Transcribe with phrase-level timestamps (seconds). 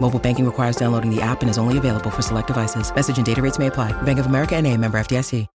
[0.00, 2.94] Mobile banking requires downloading the app and is only available for select devices.
[2.94, 3.92] Message and data rates may apply.
[4.02, 5.46] Bank of America and a member FDIC.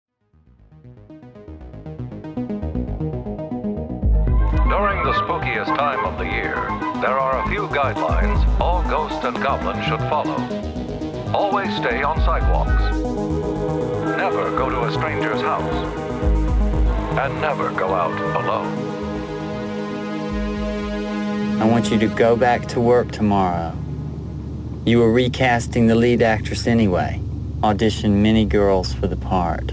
[4.72, 6.54] During the spookiest time of the year,
[7.02, 10.36] there are a few guidelines all ghosts and goblins should follow.
[11.34, 12.96] Always stay on sidewalks.
[14.16, 15.74] Never go to a stranger's house.
[17.18, 18.72] And never go out alone.
[21.60, 23.76] I want you to go back to work tomorrow.
[24.84, 27.20] You were recasting the lead actress anyway.
[27.60, 29.70] Auditioned many girls for the part.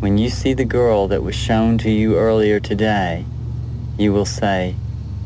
[0.00, 3.26] When you see the girl that was shown to you earlier today,
[3.98, 4.74] you will say,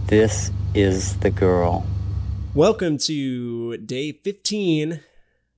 [0.09, 1.87] This is the girl.
[2.53, 5.03] Welcome to day 15,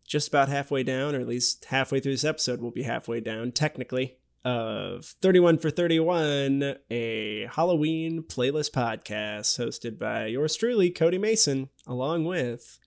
[0.07, 3.51] just about halfway down, or at least halfway through this episode, we'll be halfway down,
[3.51, 4.18] technically,
[4.49, 12.25] of 31 for 31, a Halloween playlist podcast hosted by yours truly, Cody Mason, along
[12.25, 12.79] with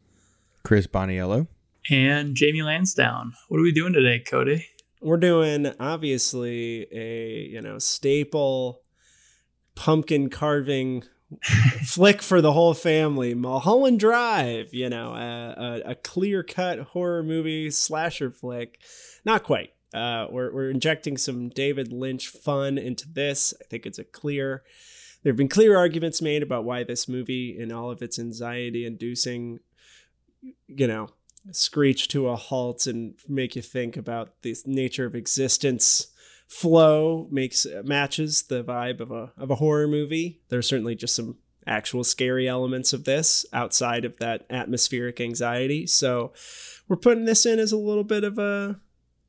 [0.64, 1.48] Chris Boniello.
[1.90, 3.32] And Jamie Lansdowne.
[3.48, 4.68] What are we doing today, Cody?
[5.02, 8.82] we're doing obviously a you know staple
[9.76, 11.04] pumpkin carving
[11.84, 17.72] flick for the whole family mulholland drive you know a, a, a clear-cut horror movie
[17.72, 18.80] slasher flick
[19.26, 23.54] not quite uh, we're, we're injecting some david lynch fun into this.
[23.62, 24.64] I think it's a clear
[25.24, 28.86] there have been clear arguments made about why this movie in all of its anxiety
[28.86, 29.60] inducing
[30.68, 31.10] you know
[31.52, 36.08] screech to a halt and make you think about the nature of existence.
[36.48, 40.42] Flow makes matches the vibe of a of a horror movie.
[40.50, 45.88] There's certainly just some actual scary elements of this outside of that atmospheric anxiety.
[45.88, 46.34] So
[46.88, 48.80] we're putting this in as a little bit of a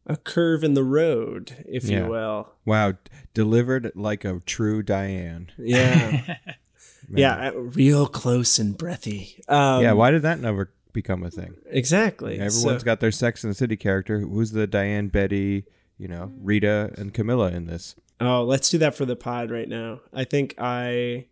[0.07, 2.05] a curve in the road if Yeah.
[2.05, 2.95] you will Wow,
[3.35, 5.51] delivered like a true Diane.
[5.59, 6.37] yeah
[7.09, 11.55] yeah uh, real close and breathy um, yeah, why did that never become a thing?
[11.67, 14.21] exactly Everyone's So- got their Sex and the City character.
[14.21, 15.65] Who's the Diane, Betty,
[15.99, 17.95] you know, Rita, and Camilla in this?
[18.21, 20.01] Oh, let's do that for the pod right now.
[20.12, 21.27] I think I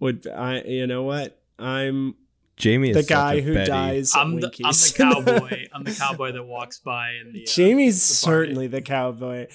[0.00, 0.26] would.
[0.28, 1.40] I you know what?
[1.58, 2.14] I'm
[2.58, 3.70] Jamie is the guy a who Betty.
[3.70, 4.12] dies.
[4.16, 5.66] I'm at the, I'm the cowboy.
[5.72, 7.42] I'm the cowboy that walks by in the.
[7.42, 9.46] Uh, Jamie's the certainly the cowboy.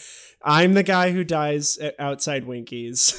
[0.41, 3.13] I'm the guy who dies at- outside Winkies.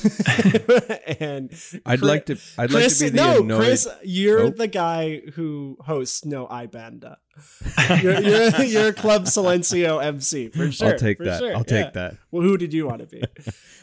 [1.20, 1.50] and
[1.86, 2.38] I'd Chris- like to.
[2.58, 3.58] I'd Chris, like to be the no, annoyed.
[3.58, 4.50] Chris, you're Oh.
[4.50, 7.18] the guy who hosts No Hay Banda.
[8.00, 10.92] You're, you're, you're Club Silencio MC for sure.
[10.92, 11.40] I'll take that.
[11.40, 11.90] sure, I'll take yeah.
[11.90, 12.16] that.
[12.30, 13.24] Well, who did you want to be?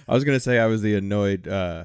[0.07, 1.83] I was gonna say I was the annoyed uh,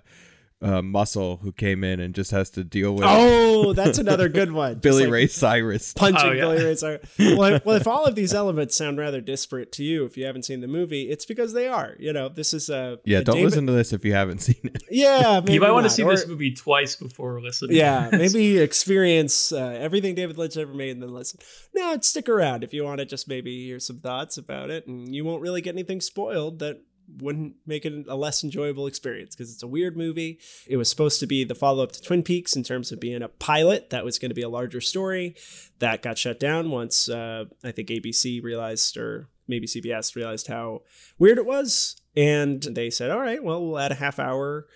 [0.67, 4.51] uh, muscle who came in and just has to deal with oh, that's another good
[4.53, 4.75] one.
[4.81, 5.93] Billy like- Ray Cyrus.
[5.95, 6.41] punching Oh, yeah.
[6.41, 7.01] Billy Ray Cyrus.
[7.19, 10.27] Well, if- well, if all of these elements sound rather disparate to you, if you
[10.27, 11.95] haven't seen the movie, it's because they are.
[11.99, 14.41] You know, this is a Yeah, a don't David- listen to this if you haven't
[14.41, 14.83] seen it.
[14.91, 17.77] Yeah, maybe You might want to see Or- this movie twice before listening.
[17.77, 21.39] Yeah, maybe experience uh, everything David Lynch ever made and then listen.
[21.75, 25.15] No, stick around if you want to just maybe hear some thoughts about it, and
[25.15, 26.81] you won't really get anything spoiled that
[27.19, 30.39] wouldn't make it a less enjoyable experience because it's a weird movie.
[30.67, 33.23] It was supposed to be the follow up to Twin Peaks in terms of being
[33.23, 35.37] a pilot that was going to be a larger story.
[35.79, 40.83] That got shut down once uh, I think ABC realized, or maybe CBS realized how
[41.19, 41.97] weird it was.
[42.17, 44.67] And they said, all right, well, we'll add a half hour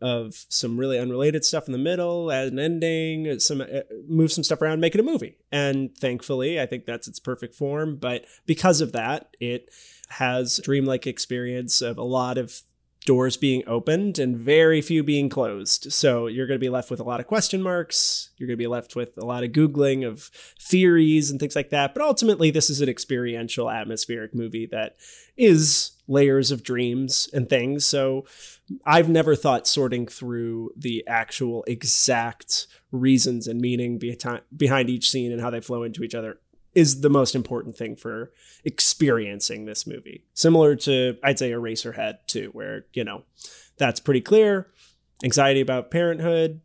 [0.00, 4.44] of some really unrelated stuff in the middle, add an ending, some uh, move some
[4.44, 5.36] stuff around, make it a movie.
[5.50, 7.96] And thankfully, I think that's its perfect form.
[7.96, 9.70] But because of that, it
[10.10, 12.62] has dreamlike experience of a lot of
[13.06, 15.90] doors being opened and very few being closed.
[15.92, 18.30] So you're going to be left with a lot of question marks.
[18.36, 20.30] You're going to be left with a lot of Googling of
[20.60, 21.94] theories and things like that.
[21.94, 24.96] But ultimately, this is an experiential, atmospheric movie that
[25.36, 27.86] is layers of dreams and things.
[27.86, 28.26] So
[28.84, 33.98] I've never thought sorting through the actual exact reasons and meaning
[34.56, 36.40] behind each scene and how they flow into each other
[36.78, 38.32] is the most important thing for
[38.64, 40.24] experiencing this movie.
[40.32, 43.24] Similar to I'd say Eraserhead too, where, you know,
[43.78, 44.68] that's pretty clear.
[45.24, 46.60] Anxiety about parenthood.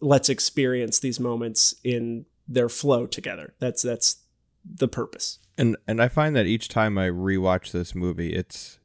[0.00, 3.52] Let's experience these moments in their flow together.
[3.58, 4.16] That's that's
[4.64, 5.40] the purpose.
[5.58, 8.77] And and I find that each time I rewatch this movie, it's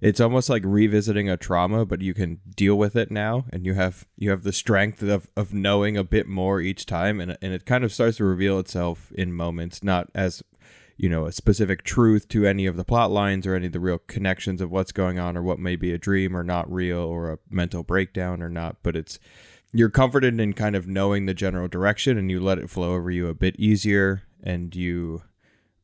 [0.00, 3.74] it's almost like revisiting a trauma, but you can deal with it now, and you
[3.74, 7.52] have you have the strength of, of knowing a bit more each time, and and
[7.52, 10.42] it kind of starts to reveal itself in moments, not as
[10.96, 13.80] you know a specific truth to any of the plot lines or any of the
[13.80, 16.98] real connections of what's going on or what may be a dream or not real
[16.98, 19.18] or a mental breakdown or not, but it's
[19.72, 23.10] you're comforted in kind of knowing the general direction and you let it flow over
[23.10, 25.22] you a bit easier and you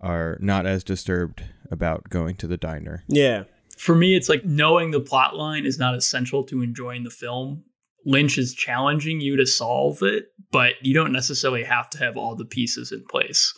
[0.00, 3.04] are not as disturbed about going to the diner.
[3.06, 3.44] Yeah.
[3.82, 7.64] For me, it's like knowing the plot line is not essential to enjoying the film.
[8.06, 12.36] Lynch is challenging you to solve it, but you don't necessarily have to have all
[12.36, 13.52] the pieces in place.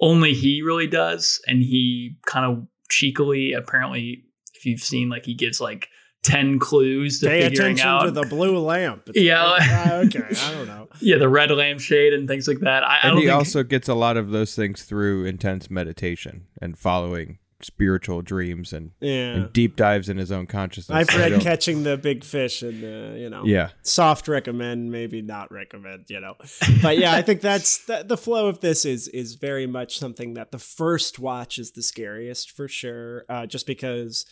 [0.00, 1.40] Only he really does.
[1.46, 4.22] And he kind of cheekily, apparently,
[4.54, 5.88] if you've seen, like, he gives like
[6.22, 8.02] 10 clues to Pay figuring attention out.
[8.04, 9.08] to the blue lamp.
[9.08, 9.42] It's Yeah.
[9.44, 10.24] like, ah, okay.
[10.40, 10.88] I don't know.
[11.00, 12.82] yeah, the red lampshade and things like that.
[12.84, 15.68] I, I And don't he think also gets a lot of those things through intense
[15.70, 19.10] meditation and following spiritual dreams and, Yeah.
[19.34, 21.08] and deep dives in his own consciousness.
[21.08, 23.70] I've read Catching the Big Fish and, uh, you know, Yeah.
[23.82, 26.34] soft recommend, maybe not recommend, you know.
[26.82, 30.34] But yeah, I think that's the, the flow of this is is very much something
[30.34, 34.26] that the first watch is the scariest for sure, uh, just because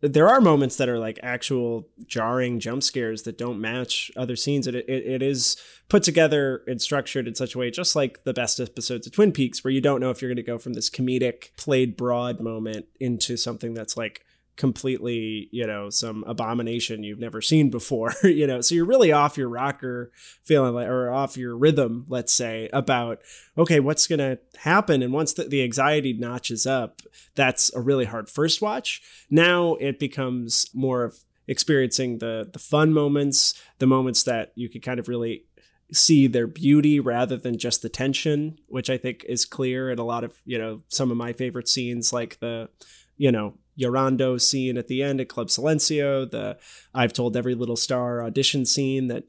[0.00, 4.66] there are moments that are like actual jarring jump scares that don't match other scenes.
[4.66, 5.56] It, it, it is
[5.88, 9.32] put together and structured in such a way, just like the best episodes of Twin
[9.32, 12.40] Peaks, where you don't know if you're going to go from this comedic, played broad
[12.40, 14.24] moment into something that's like
[14.58, 18.60] completely, you know, some abomination you've never seen before, you know.
[18.60, 20.12] So you're really off your rocker
[20.42, 23.20] feeling like, or off your rhythm, let's say, about,
[23.56, 25.00] okay, what's going to happen?
[25.00, 27.00] And once the, the anxiety notches up,
[27.34, 29.00] that's a really hard first watch.
[29.30, 34.82] Now it becomes more of experiencing the the fun moments, the moments that you could
[34.82, 35.44] kind of really
[35.92, 40.04] see their beauty rather than just the tension, which I think is clear in a
[40.04, 42.68] lot of, you know, some of my favorite scenes like the,
[43.16, 46.58] you know, Llorando scene at the end at Club Silencio, the
[46.94, 49.24] I've told every little star audition scene that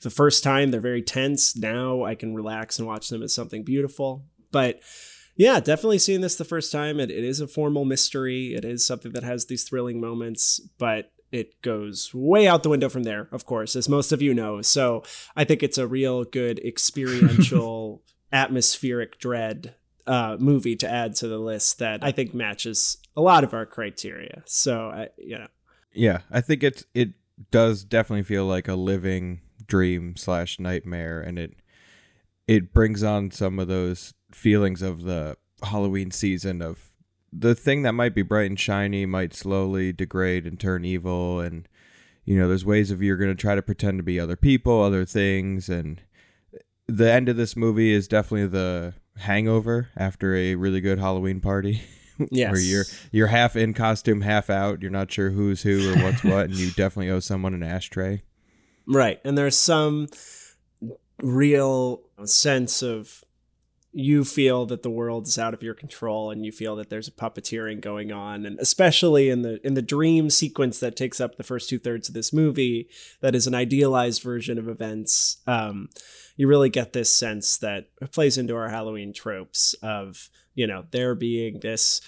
[0.00, 1.56] the first time they're very tense.
[1.56, 4.24] Now I can relax and watch them as something beautiful.
[4.50, 4.80] But
[5.36, 7.00] yeah, definitely seeing this the first time.
[7.00, 8.54] It, it is a formal mystery.
[8.54, 12.88] It is something that has these thrilling moments, but it goes way out the window
[12.88, 14.62] from there, of course, as most of you know.
[14.62, 15.02] So
[15.34, 18.02] I think it's a real good experiential,
[18.32, 19.74] atmospheric dread
[20.06, 23.66] uh, movie to add to the list that I think matches a lot of our
[23.66, 24.42] criteria.
[24.46, 25.48] So, I, you know,
[25.92, 27.10] Yeah, I think it's it
[27.50, 31.54] does definitely feel like a living dream slash nightmare, and it
[32.46, 36.90] it brings on some of those feelings of the Halloween season of
[37.32, 41.68] the thing that might be bright and shiny might slowly degrade and turn evil, and
[42.24, 44.82] you know, there's ways of you're going to try to pretend to be other people,
[44.82, 46.00] other things, and
[46.86, 51.82] the end of this movie is definitely the hangover after a really good Halloween party.
[52.30, 52.50] yes.
[52.52, 54.82] where you're you're half in costume, half out.
[54.82, 58.22] You're not sure who's who or what's what, and you definitely owe someone an ashtray.
[58.86, 59.20] Right.
[59.24, 60.08] And there's some
[61.22, 63.24] real sense of
[63.96, 67.06] you feel that the world is out of your control and you feel that there's
[67.06, 71.36] a puppeteering going on and especially in the in the dream sequence that takes up
[71.36, 72.88] the first two thirds of this movie
[73.20, 75.88] that is an idealized version of events um,
[76.36, 81.14] you really get this sense that plays into our halloween tropes of you know there
[81.14, 82.00] being this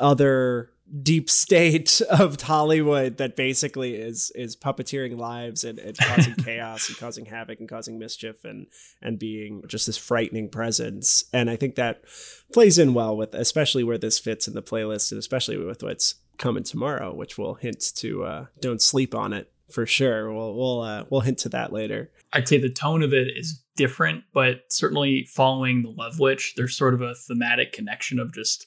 [0.00, 0.70] other
[1.02, 6.98] deep state of Hollywood that basically is is puppeteering lives and, and causing chaos and
[6.98, 8.66] causing havoc and causing mischief and
[9.00, 11.24] and being just this frightening presence.
[11.32, 12.04] And I think that
[12.52, 16.16] plays in well with especially where this fits in the playlist and especially with what's
[16.38, 20.32] coming tomorrow, which will hint to uh, don't sleep on it for sure.
[20.32, 22.10] We'll we'll uh, we'll hint to that later.
[22.32, 26.76] I'd say the tone of it is different, but certainly following the Love Witch, there's
[26.76, 28.66] sort of a thematic connection of just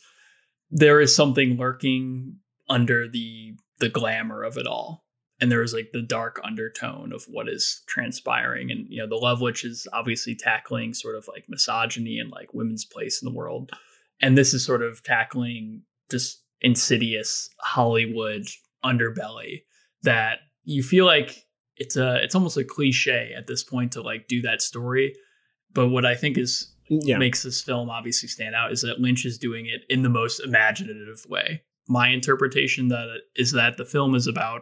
[0.71, 2.37] there is something lurking
[2.69, 5.05] under the the glamour of it all.
[5.39, 8.71] And there is like the dark undertone of what is transpiring.
[8.71, 12.53] And you know, the Love Witch is obviously tackling sort of like misogyny and like
[12.55, 13.71] women's place in the world.
[14.19, 18.47] And this is sort of tackling just insidious Hollywood
[18.83, 19.61] underbelly
[20.01, 20.39] that
[20.69, 21.45] you feel like
[21.77, 25.15] it's a it's almost a cliche at this point to like do that story.
[25.73, 27.17] But what I think is Yeah.
[27.17, 30.39] makes this film obviously stand out is that Lynch is doing it in the most
[30.39, 31.61] imaginative way.
[31.87, 34.61] My interpretation that is that the film is about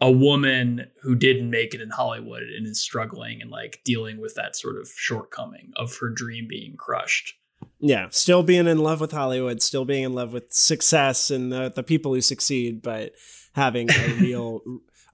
[0.00, 4.34] a woman who didn't make it in Hollywood and is struggling and like dealing with
[4.34, 7.34] that sort of shortcoming of her dream being crushed.
[7.78, 11.70] yeah, still being in love with Hollywood, still being in love with success and the,
[11.72, 13.12] the people who succeed, but
[13.52, 14.62] having a real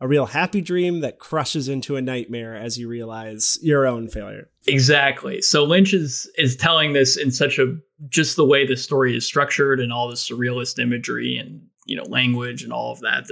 [0.00, 4.48] a real happy dream that crushes into a nightmare as you realize your own failure.
[4.66, 5.42] Exactly.
[5.42, 7.76] So Lynch is is telling this in such a
[8.08, 12.04] just the way the story is structured and all the surrealist imagery and you know
[12.04, 13.26] language and all of that.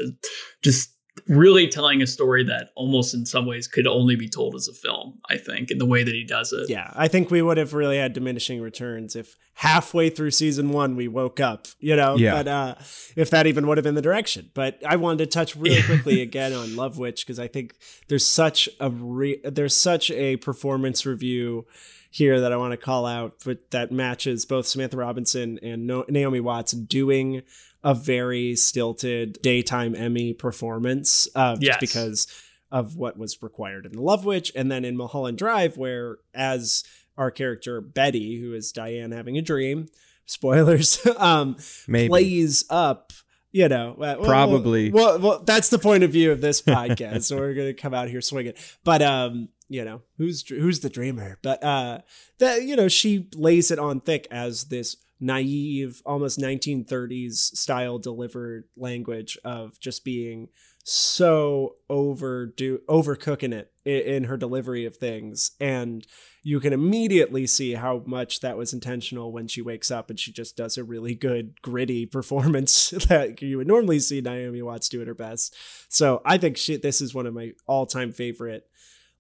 [0.62, 0.90] Just
[1.28, 4.73] really telling a story that almost in some ways could only be told as a
[4.75, 6.68] film, I think, in the way that he does it.
[6.68, 10.94] Yeah, I think we would have really had diminishing returns if halfway through season one
[10.96, 12.32] we woke up, you know, Yeah.
[12.32, 12.75] but uh,
[13.16, 14.50] if that even would have been the direction.
[14.54, 17.75] But I wanted to touch really quickly again on Love Witch because I think
[18.08, 21.66] there's such a re- there's such a performance review
[22.11, 26.04] here that I want to call out but that matches both Samantha Robinson and no-
[26.08, 27.42] Naomi Watts doing
[27.85, 31.68] a very stilted daytime Emmy performance uh, Yes.
[31.68, 32.26] just because
[32.73, 36.83] of what was required in The Love Witch and then in Mulholland Drive where as
[37.16, 39.87] our character Betty who is Diane having a dream
[40.26, 41.56] spoilers um
[41.87, 42.09] Maybe.
[42.09, 43.12] plays up
[43.52, 44.90] you know well, well, Probably.
[44.90, 48.09] well, well that's the point of view of this podcast so we're gonna come out
[48.09, 48.54] here swinging
[48.85, 52.00] but um you know who's who's the dreamer but uh
[52.38, 58.64] that you know she lays it on thick as this naive almost 1930s style delivered
[58.76, 60.49] language of just being
[60.85, 66.06] so overdo overcooking it in, in her delivery of things and
[66.46, 70.30] you can immediately see how much that was intentional when she wakes up and she
[70.30, 75.00] just does a really good gritty performance that you would normally see Naomi Watts do
[75.00, 75.56] at her best.
[75.88, 78.64] So I think she, this is one of my all-time favorite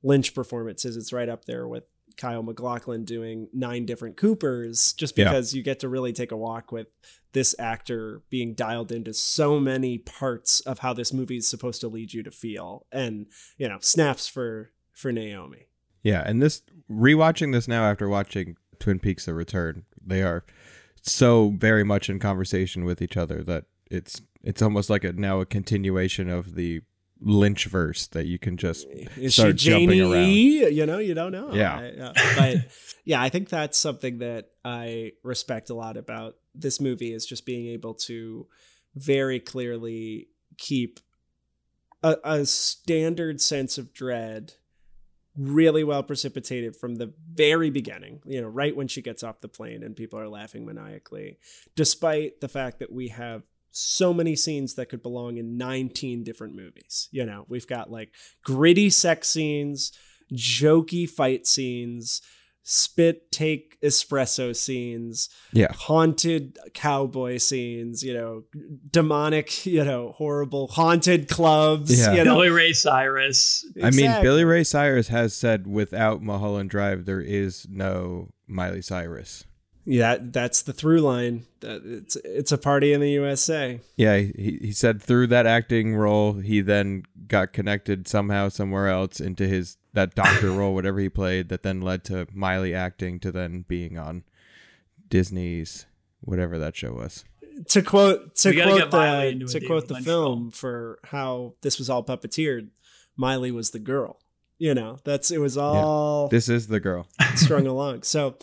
[0.04, 0.96] Lynch performances.
[0.96, 1.82] It's right up there with
[2.16, 5.24] Kyle MacLachlan doing nine different Coopers, just Yeah.
[5.24, 6.88] because you get to really take a walk with
[7.32, 11.88] this actor being dialed into so many parts of how this movie is supposed to
[11.88, 13.26] lead you to feel, and
[13.58, 15.68] you know, snaps for for Naomi.
[16.02, 20.44] Yeah, and this rewatching this now after watching Twin Peaks: The Return, they are
[21.02, 25.40] so very much in conversation with each other that it's it's almost like a now
[25.40, 26.80] a continuation of the
[27.20, 30.28] Lynch verse that you can just Is start she jumping Janie around.
[30.28, 30.68] E?
[30.68, 31.52] You know, you don't know.
[31.52, 31.76] Yeah.
[31.76, 32.12] I- yeah.
[32.36, 32.56] But
[33.04, 37.46] yeah, I think that's something that I respect a lot about this movie is just
[37.46, 38.46] being able to
[38.94, 41.00] very clearly keep
[42.02, 44.54] a, a standard sense of dread
[45.36, 49.48] really well precipitated from the very beginning, you know, right when she gets off the
[49.48, 51.38] plane and people are laughing maniacally,
[51.74, 53.42] despite the fact that we have
[53.78, 57.08] so many scenes that could belong in 19 different movies.
[57.12, 58.10] You know, we've got like
[58.42, 59.92] gritty sex scenes,
[60.32, 62.22] jokey fight scenes,
[62.62, 65.72] spit take espresso scenes, Yeah.
[65.72, 68.44] haunted cowboy scenes, you know,
[68.90, 72.14] demonic, you know, horrible haunted clubs, Yeah.
[72.14, 72.34] you know.
[72.36, 73.62] Billy Ray Cyrus.
[73.82, 79.44] I mean, Billy Ray Cyrus has said without Mulholland Drive, there is no Miley Cyrus.
[79.86, 81.46] Yeah, that's the through line.
[81.62, 83.80] It's it's a party in the USA.
[83.96, 89.20] Yeah, he, he said through that acting role, he then got connected somehow somewhere else
[89.20, 93.30] into his that doctor role, whatever he played, that then led to Miley acting to
[93.30, 94.24] then being on
[95.08, 95.86] Disney's
[96.20, 97.24] whatever that show was.
[97.68, 102.04] To quote to quote the to quote the Lynch film for how this was all
[102.04, 102.70] puppeteered,
[103.16, 104.18] Miley was the girl.
[104.58, 107.06] You know, that's it was all This is the girl.
[107.36, 108.02] strung along.
[108.02, 108.36] So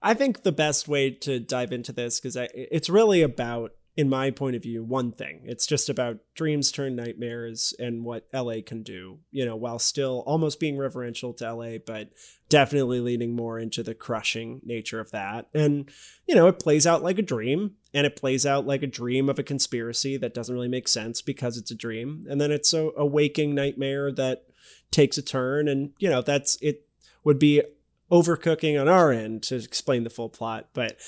[0.00, 4.30] I think the best way to dive into this because it's really about, in my
[4.30, 5.40] point of view, one thing.
[5.42, 9.18] It's just about dreams turn nightmares and what LA can do.
[9.32, 12.10] You know, while still almost being reverential to LA, but
[12.48, 15.48] definitely leaning more into the crushing nature of that.
[15.52, 15.90] And
[16.28, 17.72] you know, it plays out like a dream.
[17.94, 21.22] And it plays out like a dream of a conspiracy that doesn't really make sense
[21.22, 22.26] because it's a dream.
[22.28, 24.44] And then it's a, a waking nightmare that
[24.90, 25.68] takes a turn.
[25.68, 26.86] And, you know, that's it
[27.24, 27.62] would be
[28.10, 30.68] overcooking on our end to explain the full plot.
[30.72, 30.98] But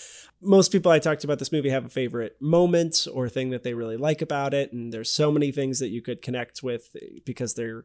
[0.42, 3.74] most people I talked about this movie have a favorite moment or thing that they
[3.74, 4.72] really like about it.
[4.72, 7.84] And there's so many things that you could connect with because they're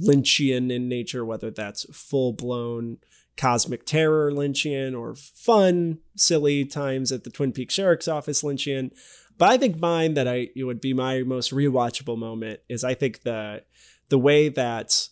[0.00, 2.98] Lynchian in nature, whether that's full blown
[3.36, 8.90] cosmic terror Lynchian or fun, silly times at the Twin Peaks Sheriff's Office Lynchian.
[9.38, 12.94] But I think mine that I it would be my most rewatchable moment is I
[12.94, 13.62] think the
[14.08, 15.08] the way that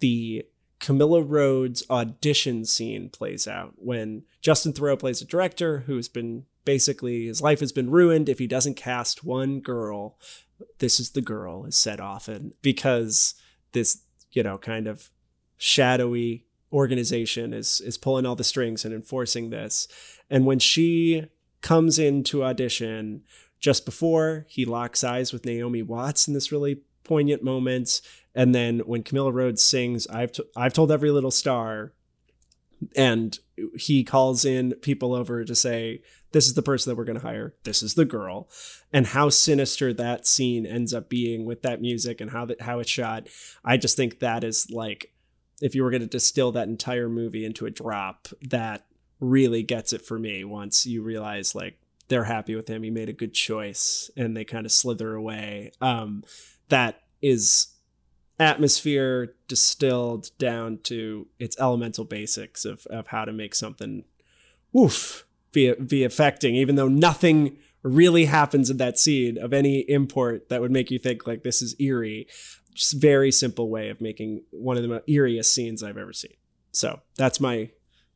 [0.00, 0.44] the
[0.80, 7.26] Camilla Rhodes audition scene plays out when Justin Theroux plays a director who's been basically
[7.26, 10.18] his life has been ruined if he doesn't cast one girl.
[10.78, 13.34] This is the girl is said often because
[13.72, 15.10] this you know kind of
[15.58, 19.86] shadowy organization is is pulling all the strings and enforcing this.
[20.30, 21.26] And when she
[21.60, 23.22] comes in to audition
[23.58, 28.02] just before he locks eyes with Naomi Watts in this really poignant moments.
[28.32, 31.92] and then when Camilla Rhodes sings "I've t- I've told every little star,"
[32.94, 33.36] and
[33.76, 36.02] he calls in people over to say
[36.32, 37.54] this is the person that we're going to hire.
[37.64, 38.48] This is the girl.
[38.92, 42.78] And how sinister that scene ends up being with that music and how that how
[42.78, 43.26] it's shot.
[43.64, 45.12] I just think that is like
[45.60, 48.86] if you were going to distill that entire movie into a drop, that
[49.18, 52.82] really gets it for me once you realize like they're happy with him.
[52.82, 55.72] He made a good choice and they kind of slither away.
[55.80, 56.24] Um,
[56.70, 57.68] that is
[58.38, 64.04] atmosphere distilled down to its elemental basics of, of how to make something
[64.72, 70.48] woof be, be affecting, even though nothing really happens in that scene of any import
[70.48, 72.26] that would make you think like this is eerie.
[72.72, 76.34] Just very simple way of making one of the most eeriest scenes I've ever seen.
[76.72, 77.70] So that's my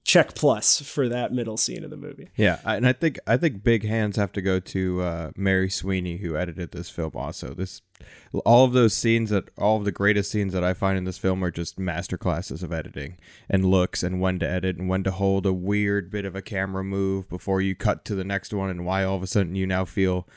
[0.04, 2.28] check plus for that middle scene of the movie.
[2.36, 6.18] Yeah, and I think I think big hands have to go to uh, Mary Sweeney
[6.18, 7.12] who edited this film.
[7.14, 7.80] Also, this
[8.44, 11.16] all of those scenes that all of the greatest scenes that I find in this
[11.18, 13.16] film are just masterclasses of editing
[13.48, 16.42] and looks and when to edit and when to hold a weird bit of a
[16.42, 19.54] camera move before you cut to the next one and why all of a sudden
[19.54, 20.28] you now feel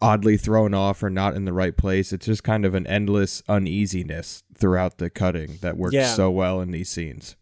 [0.00, 2.12] oddly thrown off or not in the right place.
[2.12, 6.14] It's just kind of an endless uneasiness throughout the cutting that works Yeah.
[6.14, 7.36] so well in these scenes.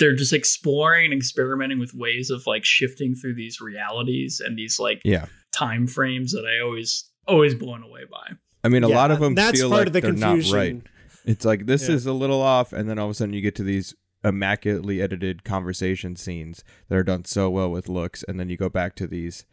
[0.00, 4.80] They're just exploring and experimenting with ways of like shifting through these realities and these
[4.80, 5.26] like Yeah.
[5.52, 8.32] time frames that I always always blown away by.
[8.64, 10.50] I mean, a Yeah, lot of them that's feel part like of the they're confusion.
[10.50, 10.82] not right.
[11.26, 11.94] It's like this Yeah.
[11.94, 15.00] is a little off, and then all of a sudden you get to these immaculately
[15.00, 18.94] edited conversation scenes that are done so well with looks, and then you go back
[18.96, 19.44] to these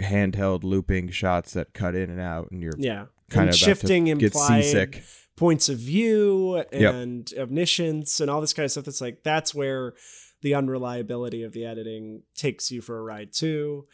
[0.00, 3.06] handheld looping shots that cut in and out, and you're Yeah.
[3.30, 5.02] kind and of shifting about to get implied seasick.
[5.36, 6.94] Points of view Yep.
[6.94, 8.84] and omniscience and all this kind of stuff.
[8.84, 9.94] That's like that's where
[10.42, 13.86] the unreliability of the editing takes you for a ride too.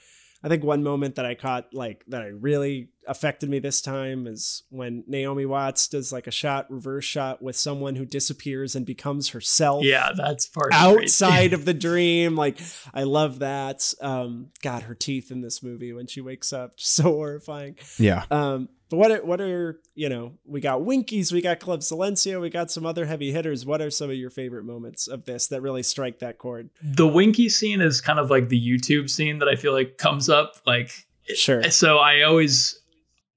[0.43, 4.27] I think one moment that I caught like that I really affected me this time
[4.27, 8.87] is when Naomi Watts does like a shot reverse shot with someone who disappears and
[8.87, 11.05] becomes herself Yeah, that's part of great.
[11.05, 12.37] outside of the dream.
[12.37, 12.59] Like
[12.95, 13.93] I love that.
[14.01, 17.77] Um God, her teeth in this movie when she wakes up, just so horrifying.
[17.99, 20.35] Yeah, Um, but what are, what are you know?
[20.45, 23.65] We got Winkies, we got Club Silencio, we got some other heavy hitters.
[23.65, 26.71] What are some of your favorite moments of this that really strike that chord?
[26.83, 30.29] The Winky scene is kind of like the YouTube scene that I feel like comes
[30.29, 30.91] up like
[31.35, 31.63] Sure.
[31.71, 32.77] so I always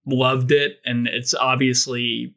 [0.06, 2.36] loved it and it's obviously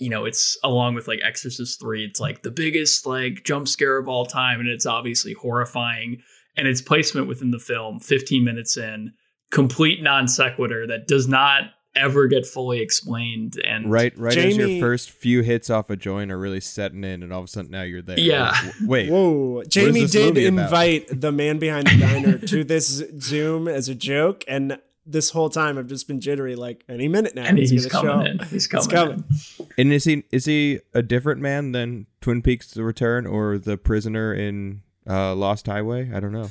[0.00, 3.96] you know it's along with like Exorcist 3 it's like the biggest like jump scare
[3.96, 6.20] of all time and it's obviously horrifying
[6.56, 9.12] and its placement within the film 15 minutes in
[9.50, 11.62] complete non sequitur that does not
[11.94, 16.30] ever get fully explained and right, right as your first few hits off a joint
[16.30, 18.18] are really setting in, and all of a sudden now you're there.
[18.18, 18.50] Yeah.
[18.50, 19.62] Like, wait, Whoa!
[19.64, 20.64] Jamie did movie about?
[20.64, 25.48] invite the man behind the diner to this Zoom as a joke, and this whole
[25.48, 26.54] time I've just been jittery.
[26.54, 28.42] Like any minute now, and he's, gonna coming show.
[28.42, 29.24] in he's coming, coming.
[29.58, 29.66] in.
[29.78, 33.76] and is he is he a different man than Twin Peaks: The Return or the
[33.76, 36.10] prisoner in uh, Lost Highway?
[36.14, 36.50] I don't know.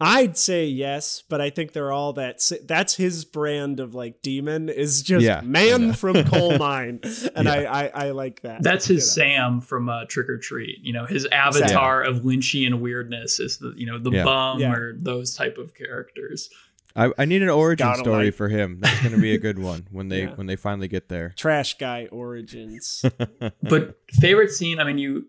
[0.00, 2.40] I'd say yes, but I think they're all that.
[2.64, 7.00] That's his brand of like demon is just Yeah, man from coal mine,
[7.34, 7.52] and Yeah.
[7.52, 8.62] I, I I like that.
[8.62, 9.28] That's his you know?
[9.28, 10.78] Sam from uh, Trick or Treat.
[10.82, 14.24] You know, his avatar of Lynchian weirdness is the you know the Yeah.
[14.24, 14.72] bum Yeah.
[14.72, 16.48] or those type of characters.
[16.96, 18.78] I, I need an origin Gotta story like- for him.
[18.80, 20.34] That's going to be a good one when they Yeah.
[20.34, 21.34] when they finally get there.
[21.36, 23.04] trash guy origins.
[23.62, 25.26] But favorite scene, I mean, you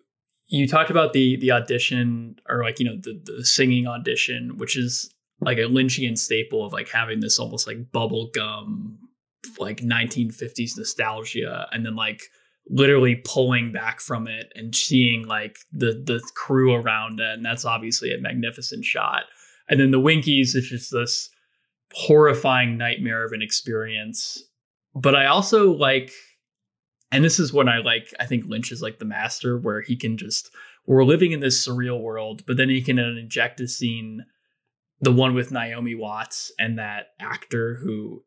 [0.50, 4.76] you talked about the the audition or like you know the the singing audition, which
[4.78, 9.00] is like a Lynchian staple of like having this almost like bubble gum
[9.58, 12.24] like 1950s nostalgia, and then like
[12.68, 17.66] literally pulling back from it and seeing like the the crew around it, and that's
[17.66, 19.24] obviously a magnificent shot.
[19.70, 21.30] And then the Winkies is just this
[21.94, 24.44] horrifying nightmare of an experience.
[24.96, 26.12] But I also like
[27.12, 29.96] and this is when I like I think Lynch is like the master where he
[29.96, 30.50] can just
[30.86, 34.24] we're living in this surreal world, but then he can inject a scene,
[35.02, 38.24] the one with Naomi Watts and that actor who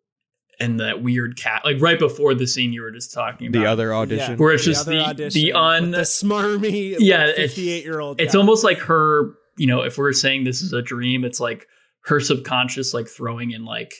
[0.60, 3.58] and that weird cat like right before the scene you were just talking about.
[3.60, 4.36] The other audition.
[4.36, 8.20] Where it's The just the- the un- the smarmy Yeah, it's- fifty-eight year old.
[8.20, 11.66] it's almost like her you know if we're saying this is a dream it's like
[12.04, 13.94] her subconscious like throwing in like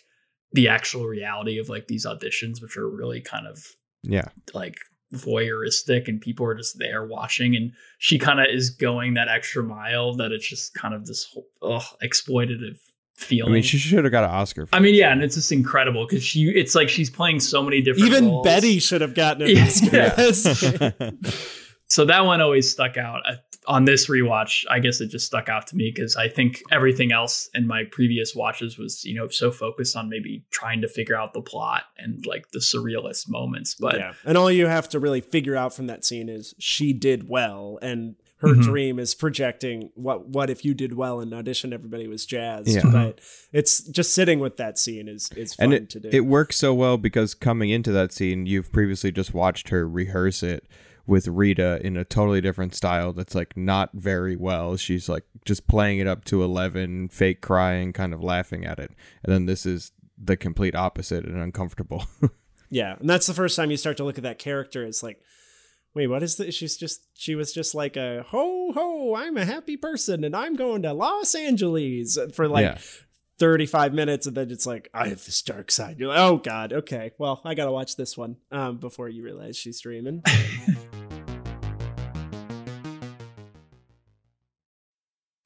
[0.52, 3.58] the actual reality of like these auditions which are really kind of
[4.02, 4.28] yeah.
[4.54, 4.76] like
[5.14, 9.62] voyeuristic and people are just there watching and she kind of is going that extra
[9.62, 12.78] mile that it's just kind of this whole ugh, exploitative
[13.16, 13.52] feeling.
[13.52, 14.66] I mean, she should have got an Oscar.
[14.66, 17.62] For I mean, yeah, and it's just incredible because she, it's like she's playing so
[17.62, 18.08] many different.
[18.08, 18.44] even roles.
[18.44, 21.12] Betty should have gotten an Oscar.
[21.92, 23.20] So that one always stuck out.
[23.26, 23.34] I,
[23.66, 27.12] on this rewatch, I guess it just stuck out to me because I think everything
[27.12, 31.14] else in my previous watches was, you know, so focused on maybe trying to figure
[31.14, 33.74] out the plot and like the surrealist moments.
[33.78, 36.94] But yeah, and all you have to really figure out from that scene is she
[36.94, 38.62] did well, and her Mhm.
[38.62, 42.90] dream is projecting what what if you did well in audition everybody was jazzed Yeah.
[42.90, 43.20] but
[43.52, 46.56] it's just sitting with that scene is is fun and it, to do it works
[46.56, 50.66] so well because coming into that scene you've previously just watched her rehearse it
[51.06, 55.66] with Rita in a totally different style that's like not very well she's like just
[55.66, 58.92] playing it up to 11 fake crying kind of laughing at it
[59.24, 62.06] and then this is the complete opposite and uncomfortable
[62.72, 65.20] Yeah, and that's the first time you start to look at that character It's like,
[65.94, 66.54] wait, what is this?
[66.54, 70.56] She's just she was just like a ho ho, I'm a happy person and I'm
[70.56, 72.78] going to Los Angeles for like Yeah.
[73.42, 75.98] 35 minutes and then it's like I have this dark side.
[75.98, 77.10] You're like, "Oh god, okay.
[77.18, 80.22] Well, I got to watch this one um before you realize she's dreaming."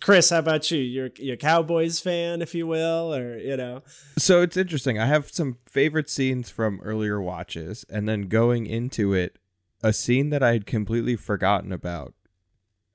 [0.00, 0.78] Chris, how about you?
[0.78, 3.82] You're you're a Cowboys fan, if you will, or you know.
[4.18, 4.98] So it's interesting.
[4.98, 9.38] I have some favorite scenes from earlier watches, and then going into it,
[9.82, 12.14] a scene that I had completely forgotten about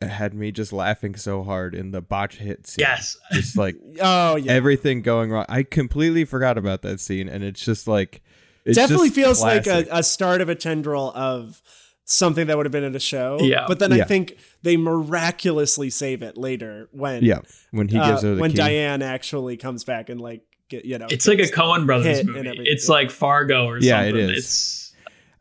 [0.02, 2.84] had me just laughing so hard in the botch hit scene.
[2.84, 3.18] Yes.
[3.32, 4.52] Just like Oh yeah.
[4.52, 5.46] everything going wrong.
[5.48, 8.22] I completely forgot about that scene, and it's just like
[8.66, 9.68] it definitely just feels classic.
[9.68, 11.62] like a, a start of a tendril of
[12.06, 13.40] something that would have been in a show.
[13.42, 13.66] Yeah.
[13.68, 17.40] But then I think they miraculously save it later when yeah.
[17.72, 18.58] When he uh, gives her the when key.
[18.58, 22.64] Diane actually comes back and like get you know It's like a Coen Brothers movie.
[22.66, 24.16] It's like Fargo or Yeah, something.
[24.30, 24.38] is.
[24.38, 24.82] It's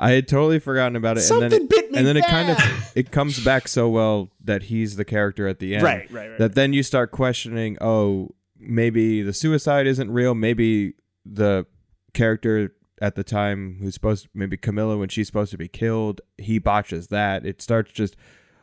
[0.01, 2.27] I had totally forgotten about it, Something and then it, bit me and then it
[2.27, 2.59] kind of
[2.97, 5.85] it comes back so well that he's the character at the end.
[5.85, 6.55] Right, right, right, That right.
[6.55, 7.79] then you start questioning.
[7.81, 10.35] Oh, maybe the suicide isn't real.
[10.35, 11.67] Maybe the
[12.13, 16.59] character at the time who's supposed maybe Camilla when she's supposed to be killed, he
[16.59, 17.45] botches that.
[17.45, 18.17] It starts just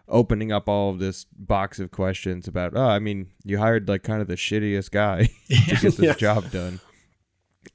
[0.08, 2.74] opening up all of this box of questions about.
[2.76, 6.14] Oh, I mean, you hired like kind of the shittiest guy to get this Yeah.
[6.14, 6.80] job done.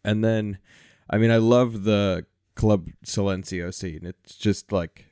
[0.04, 0.58] And then,
[1.08, 4.00] I mean, I love the Club Silencio scene.
[4.04, 5.06] It's just like,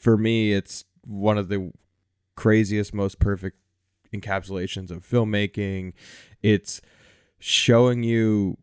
[0.00, 1.72] for me, it's one of the
[2.36, 3.56] craziest, most perfect
[4.14, 5.92] encapsulations of filmmaking.
[6.42, 6.80] It's
[7.38, 8.58] showing you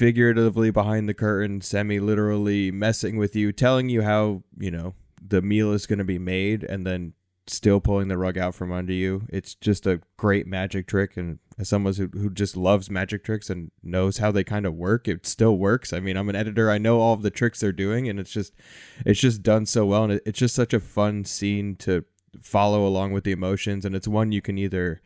[0.00, 5.42] figuratively behind the curtain, semi literally messing with you, telling you how, you know, the
[5.42, 7.12] meal is going to be made, and then
[7.46, 9.26] still pulling the rug out from under you.
[9.28, 11.18] It's just a great magic trick.
[11.18, 14.72] And as someone who, who just loves magic tricks and knows how they kind of
[14.72, 15.92] work, it still works.
[15.92, 16.70] I mean, I'm an editor.
[16.70, 18.54] I know all of the tricks they're doing, and it's just,
[19.04, 20.04] it's just done so well.
[20.04, 22.06] And it, it's just such a fun scene to
[22.40, 23.84] follow along with the emotions.
[23.84, 25.02] And it's one you can either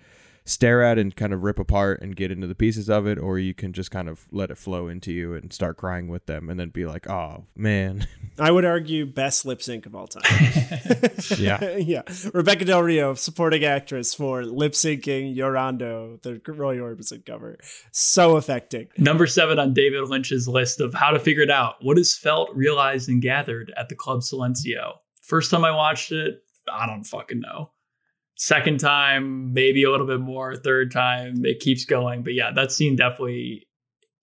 [0.46, 3.38] stare at and kind of rip apart and get into the pieces of it, or
[3.38, 6.50] you can just kind of let it flow into you and start crying with them
[6.50, 8.06] and then be like, oh, man.
[8.38, 10.22] I would argue best lip sync of all time.
[11.38, 11.76] Yeah.
[11.76, 12.02] yeah.
[12.32, 17.58] Rebekah Del Rio, supporting actress for lip syncing Llorando, the Roy Orbison cover.
[17.92, 18.88] So affecting.
[18.98, 21.76] number seven on David Lynch's list of how to figure it out.
[21.80, 24.94] What is felt, realized, and gathered at the Club Silencio?
[25.22, 27.70] First time I watched it, I don't fucking know.
[28.36, 30.56] Second time, maybe a little bit more.
[30.56, 32.22] Third time, it keeps going.
[32.22, 33.66] But yeah, that scene definitely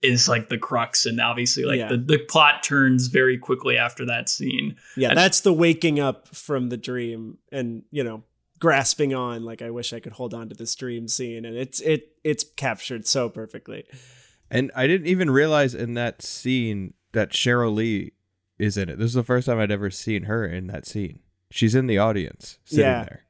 [0.01, 1.05] is like the crux.
[1.05, 1.89] And obviously, like Yeah.
[1.89, 4.75] the, the plot turns very quickly after that scene.
[4.97, 8.23] Yeah, And- that's the waking up from the dream and, you know,
[8.59, 11.79] grasping on like I wish I could hold on to this dream scene and it's
[11.81, 13.85] it it's captured so perfectly.
[14.51, 18.11] And I didn't even realize in that scene that Sheryl Lee
[18.59, 18.99] is in it.
[18.99, 21.21] This is the first time I'd ever seen her in that scene.
[21.49, 23.03] She's in the audience sitting Yeah.
[23.05, 23.23] there.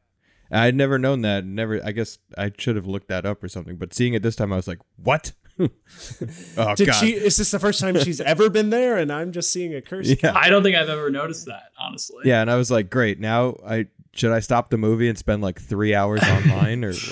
[0.51, 1.45] I'd never known that.
[1.45, 1.79] Never.
[1.83, 3.77] I guess I should have looked that up or something.
[3.77, 5.31] But seeing it this time, I was like, "What?
[5.59, 9.31] oh Did God!" she is this the first time she's ever been there and I'm
[9.31, 10.13] just seeing a curse?
[10.21, 12.23] yeah, I don't think I've ever noticed that, honestly.
[12.25, 12.41] yeah.
[12.41, 13.19] And I was like, "Great!
[13.19, 16.93] Now I should I stop the movie and spend like three hours online or?"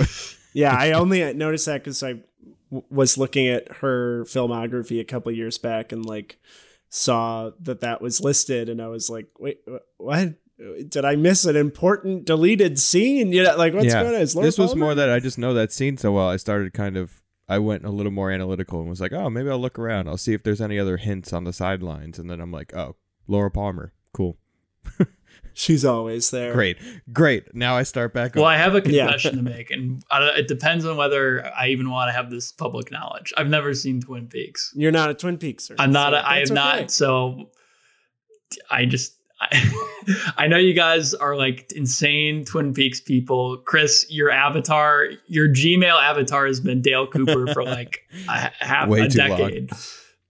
[0.52, 2.16] Yeah, I only noticed that because I
[2.72, 6.40] w- was looking at her filmography a couple years back and like
[6.90, 9.60] saw that that was listed, and I was like, "Wait,
[9.98, 10.34] what?
[10.90, 13.32] Did I miss an important deleted scene?
[13.32, 14.86] You know, like what's going on?" Is Laura this was Palmer?
[14.86, 16.28] more that I just know that scene so well.
[16.28, 17.22] I started kind of.
[17.48, 20.08] I went a little more analytical and was like, "Oh, maybe I'll look around.
[20.08, 22.96] I'll see if there's any other hints on the sidelines." And then I'm like, "Oh,
[23.28, 24.38] Laura Palmer, cool,
[25.54, 26.54] She's always there.
[26.54, 26.78] great,
[27.12, 28.36] great." Now I start back.
[28.36, 28.52] Well, up.
[28.52, 29.06] I have a Yeah.
[29.06, 32.30] confession to make, and I don't- it depends on whether I even want to have
[32.30, 33.34] this public knowledge.
[33.36, 34.72] I've never seen Twin Peaks.
[34.76, 35.72] You're not a Twin Peaks.
[35.80, 36.12] I'm not.
[36.14, 36.80] so a, I that's have okay.
[36.80, 36.92] not.
[36.92, 37.50] So
[38.70, 39.72] I just I,
[40.38, 43.58] I know you guys are like insane Twin Peaks people.
[43.66, 49.02] Chris, your avatar, your Gmail avatar has been Dale Cooper for like a, half Way
[49.02, 49.38] a too long.
[49.38, 49.72] decade.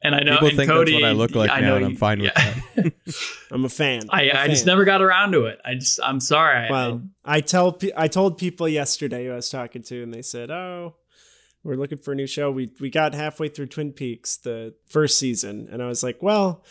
[0.02, 1.76] And I know People and think Cody, that's what I look like I now, know
[1.78, 2.94] and I'm you- fine with that.
[3.52, 4.04] I'm a fan.
[4.10, 5.60] I, I'm a I just never got around to it.
[5.66, 6.68] I just I'm sorry.
[6.68, 10.22] I- Well, I tell I told people yesterday who I was talking to, and they
[10.22, 10.96] said, "Oh,
[11.64, 12.50] we're looking for a new show.
[12.50, 16.64] We we got halfway through Twin Peaks, the first season," and I was like, "Well,"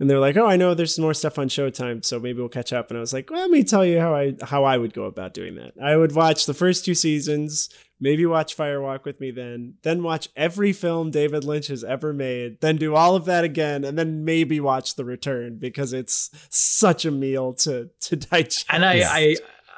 [0.00, 2.72] and they're like, "Oh, I know there's more stuff on Showtime, so maybe we'll catch
[2.72, 4.94] up." And I was like, well, "Let me tell you how I how I would
[4.94, 5.74] go about doing that.
[5.80, 7.68] I would watch the first two seasons."
[8.02, 12.62] Maybe watch Firewalk with me then, then watch every film David Lynch has ever made,
[12.62, 17.04] then do all of that again, and then maybe watch The Return because it's such
[17.04, 18.64] a meal to to digest.
[18.70, 19.36] and I, I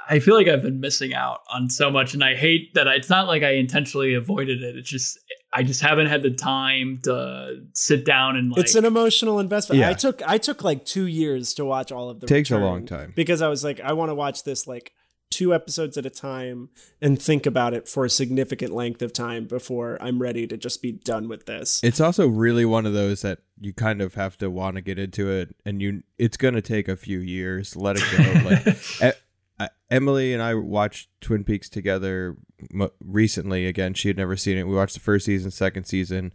[0.08, 2.87] I feel like I've been missing out on so much, and I hate that.
[2.87, 4.76] I, it's not like I intentionally avoided it.
[4.76, 5.18] It's just
[5.52, 8.60] I just haven't had the time to sit down and like.
[8.60, 9.80] it's an emotional investment.
[9.80, 9.90] Yeah.
[9.90, 12.26] I took I took like two years to watch all of the.
[12.26, 13.12] Takes a long time.
[13.14, 14.92] because I was like, I want to watch this like
[15.32, 16.68] two episodes at a time
[17.00, 20.82] and think about it for a significant length of time before I'm ready to just
[20.82, 21.80] be done with this.
[21.82, 24.98] It's also really one of those that you kind of have to want to get
[24.98, 27.76] into it, and you it's going to take a few years.
[27.76, 28.48] Let it go.
[28.48, 29.16] like
[29.92, 32.37] Emily and I watched Twin Peaks together
[33.05, 33.66] recently.
[33.66, 34.66] Again, she had never seen it.
[34.66, 36.33] We watched the first season, second season,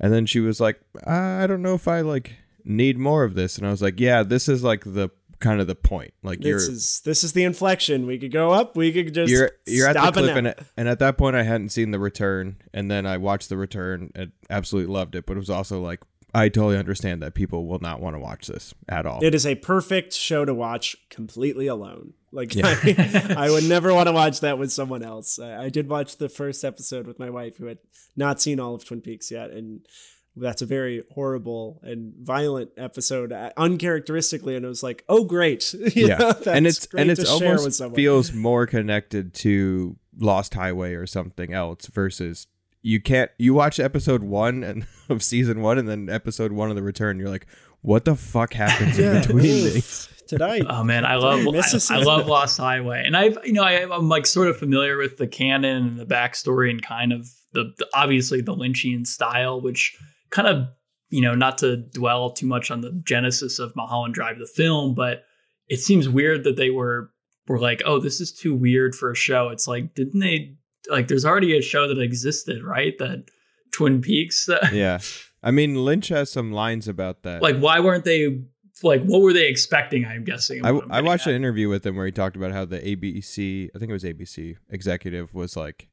[0.00, 3.58] and then she was like, "I don't know if I like need more of this."
[3.58, 5.10] And I was like, "Yeah, this is like the
[5.44, 6.14] kind of the point.
[6.22, 8.06] Like you're This is this is the inflection.
[8.06, 8.76] We could go up.
[8.76, 11.42] We could just you're you're at the stop cliff, and, and at that point, I
[11.42, 15.26] hadn't seen the return, and then I watched the return and absolutely loved it.
[15.26, 16.00] But it was also like
[16.34, 19.24] I totally understand that people will not want to watch this at all.
[19.24, 22.14] It is a perfect show to watch completely alone.
[22.32, 22.66] Like Yeah.
[23.38, 25.38] I, I would never want to watch that with someone else.
[25.38, 27.78] I, I did watch the first episode with my wife, who had
[28.16, 29.86] not seen all of Twin Peaks yet, and
[30.36, 34.56] that's a very horrible and violent episode, uh, uncharacteristically.
[34.56, 37.54] And it was like, oh, great, You yeah, know, and it's and it's to share
[37.54, 42.48] with almost feels more connected to Lost Highway or something else versus
[42.84, 46.76] you can't you watch episode one and of season one and then episode one of
[46.76, 47.18] the return.
[47.18, 47.46] You're like,
[47.80, 50.08] what the fuck happens in between these?
[50.28, 50.60] Did I?
[50.60, 52.04] Oh man, I love Did I miss a I, I season?
[52.04, 55.26] love Lost Highway, and I've you know I, I'm like sort of familiar with the
[55.26, 59.96] canon and the backstory and kind of the, the obviously the Lynchian style, which
[60.30, 60.68] kind of
[61.08, 64.94] you know not to dwell too much on the genesis of Mulholland Drive the film,
[64.94, 65.24] but
[65.68, 67.10] it seems weird that they were
[67.48, 69.48] were like, oh, this is too weird for a show.
[69.48, 70.56] It's like, didn't they
[70.90, 71.08] like?
[71.08, 72.96] There's already a show that existed, right?
[72.98, 73.26] That
[73.70, 74.46] Twin Peaks.
[74.48, 75.00] That, Yeah,
[75.42, 77.42] I mean Lynch has some lines about that.
[77.42, 78.42] Like, why weren't they?
[78.82, 80.04] Like, what were they expecting?
[80.04, 80.64] I'm guessing.
[80.64, 81.30] I, I'm I watched at.
[81.30, 84.02] an interview with him where he talked about how the ABC, I think it was
[84.02, 85.88] ABC executive was like,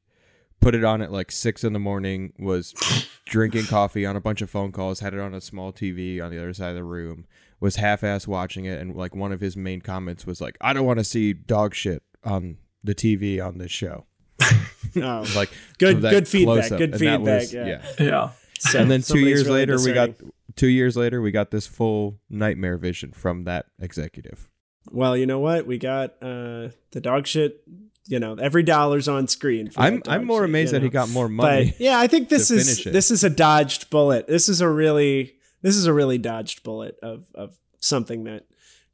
[0.62, 2.72] put it on at like six in the morning, was
[3.26, 6.30] drinking coffee on a bunch of phone calls, had it on a small TV on
[6.30, 7.26] the other side of the room,
[7.60, 8.80] was half ass watching it.
[8.80, 11.74] And like one of his main comments was like, I don't want to see dog
[11.74, 14.06] shit on the TV on this show.
[14.96, 17.82] Oh, Like, Good- good feedback, good And feedback, was- yeah.
[17.98, 18.30] Yeah.
[18.58, 20.10] so and then two years really later, we got
[20.56, 24.48] two years later, we got this full nightmare vision from that executive.
[24.90, 25.66] Well, you know what?
[25.66, 27.62] We got uh the dog shit.
[28.08, 29.70] You know, every dollar's on screen.
[29.70, 31.66] for I'm I'm more shit, amazed you that he got more money.
[31.70, 34.26] But yeah, I think this is this is a dodged bullet.
[34.26, 38.44] This is a really this is a really dodged bullet of of something that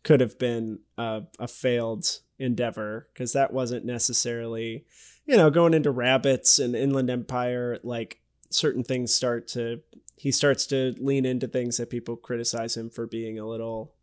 [0.04, 4.84] could have been a, a failed endeavor because that wasn't necessarily
[5.28, 8.18] you know going into rabbits and inland empire like
[8.50, 9.80] certain things start to
[10.16, 13.94] he starts to lean into things that people criticize him for being a little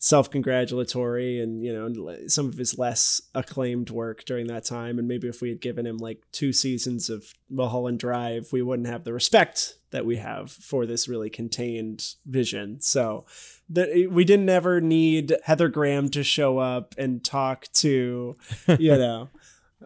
[0.00, 4.96] self-congratulatory and you know some of his less acclaimed work during that time.
[4.98, 8.88] And maybe if we had given him like two seasons of mulholland drive we wouldn't
[8.88, 12.80] have the respect that we have for this really contained vision.
[12.80, 13.26] So
[13.70, 18.36] that we didn't ever need heather graham to show up and talk to
[18.78, 19.30] you know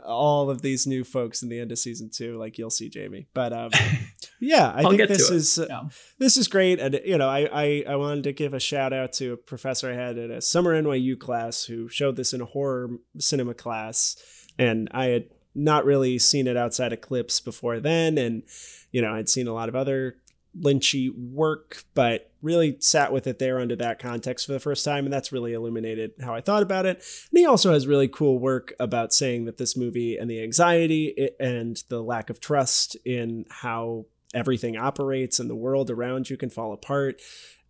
[0.07, 3.27] all of these new folks in the end of season two like you'll see jamie.
[3.35, 3.71] But um
[4.41, 5.83] yeah i think this is Yeah.
[6.19, 6.81] this is great.
[6.81, 9.91] And you know I, I i wanted to give a shout out to a professor
[9.91, 14.17] i had at a summer nyu class who showed this in a horror cinema class.
[14.59, 18.19] And i had not really seen it outside of clips before then.
[18.19, 18.43] And
[18.91, 20.17] you know i'd seen a lot of other
[20.59, 25.05] lynchy work but really sat with it there under that context for the first time
[25.05, 26.97] and that's really illuminated how i thought about it
[27.31, 31.31] and he also has really cool work about saying that this movie and the anxiety
[31.39, 36.51] and the lack of trust in how everything operates and the world around you can
[36.51, 37.21] fall apart.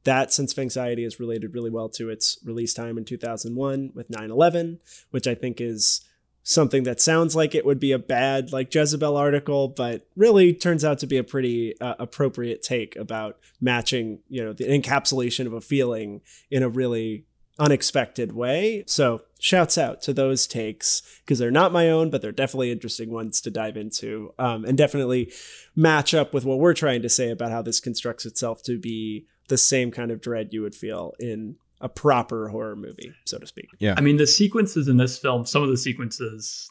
[0.04, 4.10] That sense of anxiety is related really well to its release time in 2001 with
[4.10, 4.80] 9 11,
[5.10, 6.00] which I think is
[6.42, 10.84] something that sounds like it would be a bad like Jezebel article, but really turns
[10.84, 15.52] out to be a pretty uh, appropriate take about matching, you know, the encapsulation of
[15.52, 17.24] a feeling in a really
[17.58, 18.82] unexpected way.
[18.86, 23.10] So shouts out to those takes because they're not my own, but they're definitely interesting
[23.10, 25.32] ones to dive into um, and definitely
[25.76, 29.26] match up with what we're trying to say about how this constructs itself to be
[29.48, 33.46] the same kind of dread you would feel in a proper horror movie, so to
[33.46, 33.68] speak.
[33.78, 33.94] Yeah.
[33.96, 36.70] I mean, the sequences in this film, some of the sequences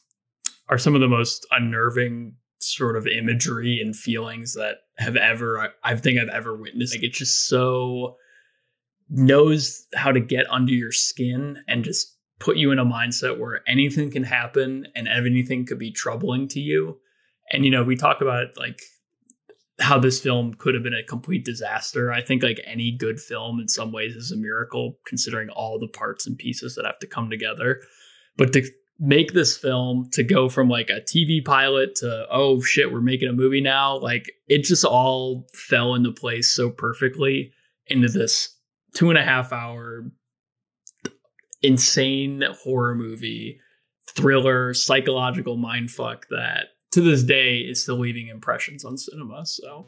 [0.69, 5.67] are some of the most unnerving sort of imagery and feelings that have ever I,
[5.83, 6.95] I think I've ever witnessed.
[6.95, 8.15] Like it's just so
[9.09, 13.61] knows how to get under your skin and just put you in a mindset where
[13.67, 16.97] anything can happen and anything could be troubling to you.
[17.51, 18.79] And you know, we talk about like
[19.79, 22.11] how this film could have been a complete disaster.
[22.11, 25.87] I think like any good film in some ways is a miracle considering all the
[25.87, 27.81] parts and pieces that have to come together.
[28.37, 32.91] But to make this film to go from like a TV pilot to oh shit,
[32.91, 37.51] we're making a movie now, like it just all fell into place so perfectly
[37.87, 38.55] into this
[38.93, 40.05] two and a half hour
[41.63, 43.59] insane horror movie,
[44.09, 49.45] thriller, psychological mindfuck that to this day is still leaving impressions on cinema.
[49.45, 49.85] So.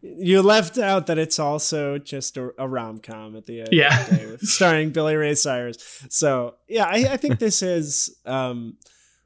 [0.00, 3.68] You left out that it's also just a, a rom com at the end.
[3.70, 4.00] Yeah.
[4.00, 5.76] Of the day, starring Billy Ray Cyrus.
[6.08, 8.78] So yeah, I, I think this is um,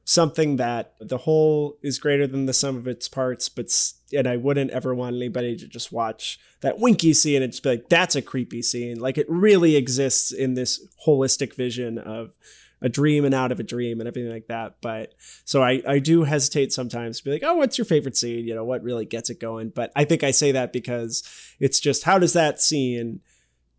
[0.04, 3.72] something that the whole is greater than the sum of its parts, but
[4.12, 7.70] and I wouldn't ever want anybody to just watch that Winkie scene and just be
[7.70, 8.98] like, that's a creepy scene.
[8.98, 12.36] Like it really exists in this holistic vision of
[12.82, 14.76] a dream and out of a dream and everything like that.
[14.80, 18.46] But so I, I do hesitate sometimes to be like, oh, what's your favorite scene?
[18.46, 19.70] You know, what really gets it going?
[19.70, 21.22] But I think I say that because
[21.60, 23.20] it's just how does that scene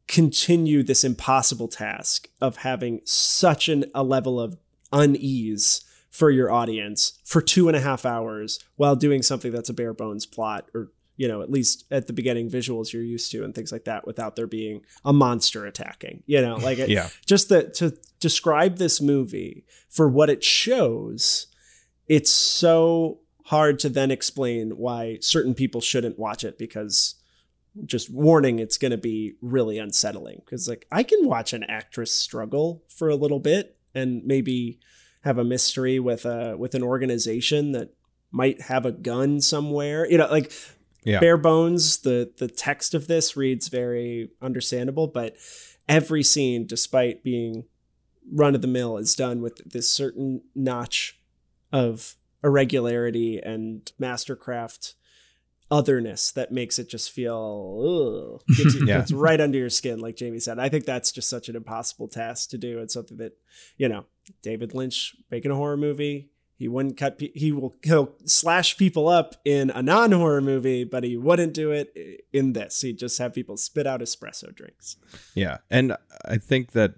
[0.07, 4.57] continue this impossible task of having such an, a level of
[4.91, 5.83] unease
[6.13, 9.93] for your audience for two and a half hours while doing something that's a bare
[9.95, 13.56] bones plot or you know at least at the beginning visuals you're used to and
[13.56, 17.10] things like that without there being a monster attacking you know like it, Yeah.
[17.26, 21.47] just that to describe this movie for what it shows
[22.08, 27.15] it's so hard to then explain why certain people shouldn't watch it because
[27.86, 32.12] just warning it's going to be really unsettling because like i can watch an actress
[32.12, 34.80] struggle for a little bit and maybe
[35.23, 37.93] have a mystery with a with an organization that
[38.31, 40.51] might have a gun somewhere you know like
[41.03, 41.19] Yeah.
[41.19, 45.36] bare bones the the text of this reads very understandable but
[45.88, 47.65] every scene despite being
[48.31, 51.19] run of the mill is done with this certain notch
[51.71, 54.93] of irregularity and mastercraft
[55.73, 58.99] otherness that makes it just feel ugh, gets, you, Yeah.
[58.99, 60.59] gets right under your skin like jamie said.
[60.59, 62.79] I think that's just such an impossible task to do.
[62.79, 63.33] And something that
[63.77, 64.05] you know
[64.41, 69.07] david lynch making a horror movie he wouldn't cut pe- he will he'll slash people
[69.09, 71.91] up in a non-horror movie but he wouldn't do it
[72.31, 72.79] in this.
[72.81, 74.95] He'd just have people spit out espresso drinks.
[75.36, 76.93] Yeah, and I think that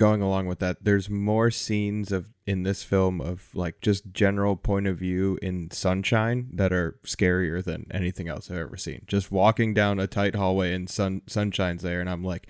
[0.00, 4.56] going along with that, there's more scenes of in this film of like just general
[4.56, 9.02] point of view in sunshine that are scarier than anything else I've ever seen.
[9.06, 12.48] Just walking down a tight hallway and sun sunshine's there, and I'm like,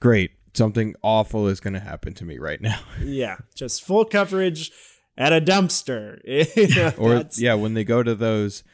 [0.00, 2.80] great, something awful is gonna happen to me right now.
[3.04, 4.72] yeah just full coverage
[5.18, 6.20] at a dumpster
[6.98, 8.64] or yeah, when they go to those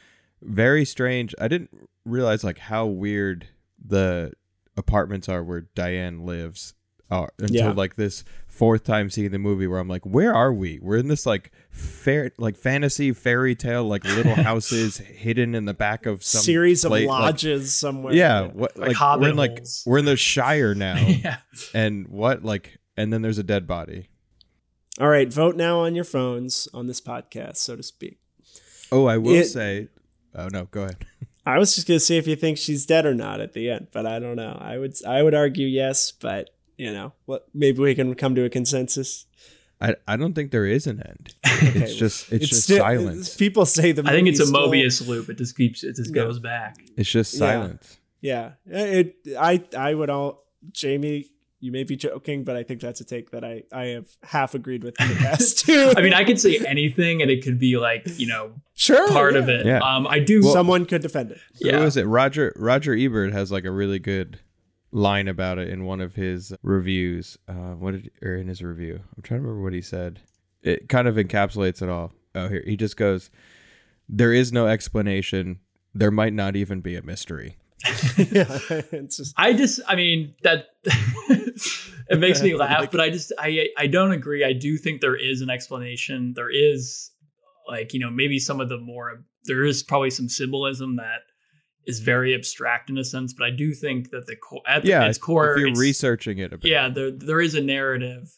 [0.41, 1.35] very strange.
[1.41, 3.49] I didn't realize like how weird
[3.85, 4.35] the
[4.77, 6.75] apartments are where Diane lives.
[7.39, 7.71] Until Yeah.
[7.73, 10.79] like this fourth time seeing the movie where I'm like, where are we?
[10.81, 15.75] We're in this like fair, like fantasy fairy tale, like little houses hidden in the
[15.75, 19.37] back of some series of pla- like- lodges somewhere yeah, what Like like, we're in
[19.37, 19.83] like holes.
[19.87, 21.39] we're in the Shire now, yeah.
[21.75, 24.09] and what like, and then there's a dead body.
[25.01, 28.19] all right vote now on your phones on this podcast so to speak
[28.93, 29.89] Oh, I will It- say,
[30.37, 31.05] oh no, go ahead.
[31.47, 33.89] I was just gonna see if you think she's dead or not at the end,
[33.93, 34.57] but I don't know.
[34.61, 38.45] I would I would argue yes, but you know, what maybe we can come to
[38.45, 39.27] a consensus.
[39.81, 41.35] I, I don't think there is an end.
[41.55, 43.37] Okay, It's just it's, just still- silence.
[43.37, 45.29] People say the I think it's a still- Mobius loop.
[45.29, 46.25] It just keeps it just Yeah.
[46.25, 46.77] goes back.
[46.97, 47.99] It's just silence.
[48.21, 49.17] Yeah, it.
[49.39, 51.27] I I would all Jamie.
[51.61, 54.55] You may be joking, but I think that's a take that I I have half
[54.55, 55.95] agreed with in the past too.
[55.97, 59.33] I mean, I could say anything and it could be like, you know, sure part
[59.35, 59.41] yeah.
[59.41, 59.65] of it.
[59.65, 59.79] Yeah.
[59.79, 61.39] Um I do Someone could defend it.
[61.61, 61.79] yeah.
[61.79, 62.05] Who is it?
[62.05, 64.41] Roger Roger Ebert has like a really good
[64.95, 67.37] line about it in one of his reviews.
[67.49, 69.01] Uh, what did or in his review?
[69.17, 70.21] I'm trying to remember what he said.
[70.63, 72.13] It kind of encapsulates it all.
[72.35, 73.31] Oh, here he just goes.
[74.09, 75.59] There is no explanation.
[75.95, 77.57] there might not even be a mystery.
[78.17, 78.59] yeah,
[78.93, 83.69] it's just I just, I mean, that it makes me laugh, but I just, I,
[83.77, 84.43] I don't agree.
[84.43, 86.33] I do think there is an explanation.
[86.35, 87.11] There is,
[87.69, 91.21] like, you know, maybe some of the more, there is probably some symbolism that
[91.87, 95.05] is very abstract in a sense, but I do think that the core, at Yeah,
[95.07, 96.71] its core, if you're it's- researching it a bit.
[96.71, 98.29] yeah, there there is a narrative,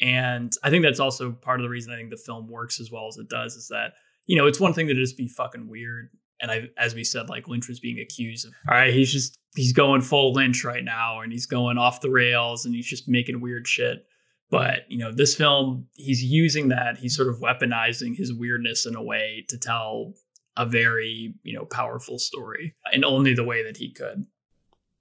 [0.00, 2.90] and I think that's also part of the reason I think the film works as
[2.90, 3.54] well as it does.
[3.56, 3.92] Is that
[4.26, 7.28] you know it's one thing to just be fucking weird, and I as we said,
[7.28, 10.84] like Lynch was being accused of, all right, he's just he's going full Lynch right
[10.84, 14.04] now, and he's going off the rails, and he's just making weird shit.
[14.50, 18.94] But you know, this film, he's using that, he's sort of weaponizing his weirdness in
[18.94, 20.14] a way to tell
[20.56, 24.26] a very you know powerful story in only the way that he could.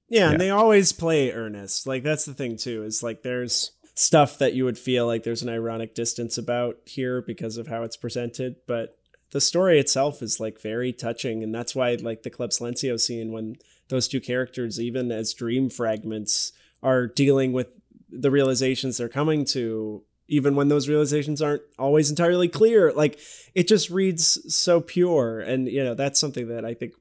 [0.10, 0.32] Yeah, Yeah.
[0.32, 1.88] and they always play earnest.
[1.88, 2.84] Like that's the thing too.
[2.84, 7.22] Is like there's stuff that you would feel like there's an ironic distance about here
[7.22, 8.98] because of how it's presented, but
[9.32, 13.32] the story itself is like very touching, and that's why like the Club Silencio scene
[13.32, 13.56] when
[13.90, 16.52] those two characters, even as dream fragments,
[16.84, 17.68] are dealing with
[18.10, 20.04] the realizations they're coming to.
[20.28, 23.20] Even when those realizations aren't always entirely clear, like
[23.54, 26.94] it just reads so pure, and you know that's something that I think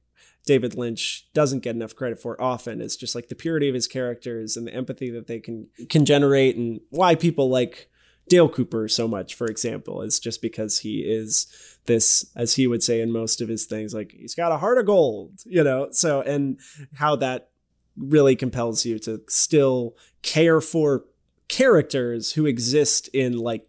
[0.44, 2.80] David Lynch doesn't get enough credit for often.
[2.80, 6.04] It's just like the purity of his characters and the empathy that they can can
[6.04, 7.88] generate and why people like
[8.28, 11.46] Dale Cooper so much, for example, is just because he is
[11.86, 14.78] this, as he would say in most of his things, like he's got a heart
[14.78, 15.88] of gold, you know?
[15.90, 16.58] So, and
[16.94, 17.50] how that
[17.96, 21.04] really compels you to still care for
[21.48, 23.66] characters who exist in like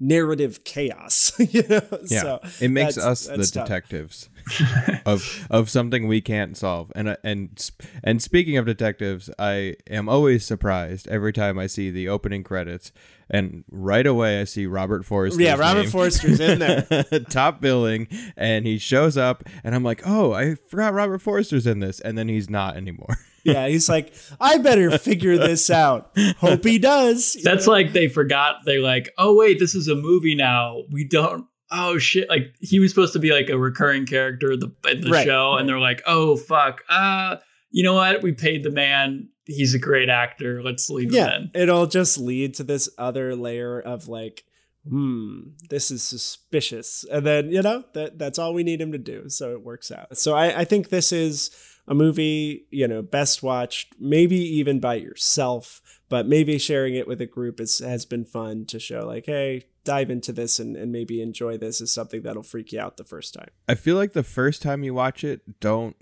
[0.00, 1.80] narrative chaos, you know?
[2.06, 3.66] Yeah, So it makes that's- us the tough.
[3.66, 4.30] detectives
[5.06, 6.92] of of something we can't solve.
[6.94, 7.70] And uh, and
[8.04, 12.92] and speaking of detectives, I am always surprised every time I see the opening credits,
[13.28, 15.42] and right away I see Robert Forster.
[15.42, 16.82] Yeah, Robert Forster's in there.
[17.28, 21.80] top billing, and he shows up, and I'm like, oh, I forgot Robert Forster's in
[21.80, 23.18] this, and then he's not anymore.
[23.44, 26.10] Yeah, he's like, I better figure this out.
[26.38, 27.36] Hope he does.
[27.42, 28.56] That's like they forgot.
[28.64, 30.82] They're like, oh wait, this is a movie now.
[30.90, 31.46] We don't.
[31.70, 32.28] Oh shit!
[32.28, 35.26] Like he was supposed to be like a recurring character in the, in the Right,
[35.26, 35.60] show, right.
[35.60, 36.82] and they're like, oh fuck.
[36.88, 37.36] Uh,
[37.70, 38.22] you know what?
[38.22, 39.28] We paid the man.
[39.44, 40.62] He's a great actor.
[40.62, 44.44] Let's leave yeah, him it'll just lead to this other layer of like,
[44.88, 47.04] hmm, this is suspicious.
[47.10, 49.28] And then, you know, that that's all we need him to do.
[49.28, 50.16] So it works out.
[50.18, 51.50] So I, I think this is
[51.88, 57.20] a movie, you know, best watched, maybe even by yourself, but maybe sharing it with
[57.20, 60.92] a group is, has been fun to show like, hey, dive into this and, and
[60.92, 63.48] maybe enjoy this is something that'll freak you out the first time.
[63.66, 65.96] I feel like the first time you watch it, don't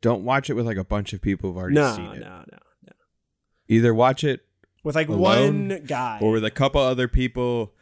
[0.00, 2.20] don't watch it with like a bunch of people who've already No, seen no, it.
[2.20, 2.92] no, no.
[3.68, 4.40] Either watch it
[4.82, 6.18] With like one guy.
[6.22, 7.74] or with a couple other people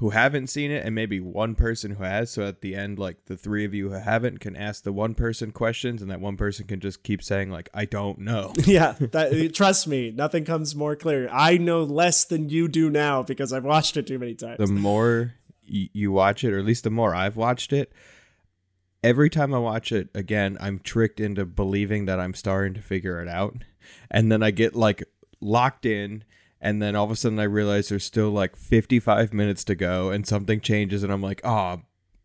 [0.00, 3.26] who haven't seen it and maybe one person who has so at the end like
[3.26, 6.36] the three of you who haven't can ask the one person questions and that one
[6.38, 10.44] person can just keep saying like i don't know Yeah, that, eh, trust me, nothing
[10.44, 11.28] comes more clear.
[11.30, 14.56] I know less than you do now because I've watched it too many times.
[14.58, 15.34] the more
[15.70, 17.92] y- you watch it or at least the more i've watched it
[19.04, 23.20] every time i watch it again i'm tricked into believing that i'm starting to figure
[23.22, 23.54] it out
[24.10, 25.02] and then i get like
[25.40, 26.22] locked in
[26.60, 30.10] and then all of a sudden i realize there's still like 55 minutes to go
[30.10, 31.80] and something changes and i'm like oh